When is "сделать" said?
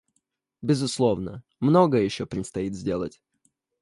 2.73-3.21